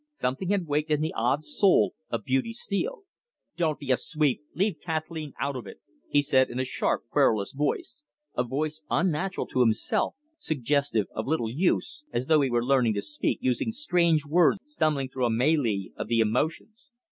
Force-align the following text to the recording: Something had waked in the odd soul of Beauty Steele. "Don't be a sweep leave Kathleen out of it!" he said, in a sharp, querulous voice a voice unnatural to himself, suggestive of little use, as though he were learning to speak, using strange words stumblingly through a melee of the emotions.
Something 0.15 0.49
had 0.49 0.65
waked 0.65 0.89
in 0.89 0.99
the 1.01 1.13
odd 1.13 1.43
soul 1.43 1.93
of 2.09 2.23
Beauty 2.25 2.53
Steele. 2.53 3.03
"Don't 3.55 3.77
be 3.77 3.91
a 3.91 3.95
sweep 3.95 4.41
leave 4.55 4.77
Kathleen 4.83 5.33
out 5.39 5.55
of 5.55 5.67
it!" 5.67 5.79
he 6.09 6.23
said, 6.23 6.49
in 6.49 6.59
a 6.59 6.65
sharp, 6.65 7.03
querulous 7.11 7.53
voice 7.53 8.01
a 8.35 8.43
voice 8.43 8.81
unnatural 8.89 9.45
to 9.45 9.59
himself, 9.59 10.15
suggestive 10.39 11.05
of 11.13 11.27
little 11.27 11.51
use, 11.51 12.03
as 12.11 12.25
though 12.25 12.41
he 12.41 12.49
were 12.49 12.65
learning 12.65 12.95
to 12.95 13.01
speak, 13.03 13.37
using 13.43 13.71
strange 13.71 14.25
words 14.25 14.57
stumblingly 14.65 15.09
through 15.09 15.25
a 15.25 15.29
melee 15.29 15.91
of 15.95 16.07
the 16.07 16.17
emotions. 16.19 16.89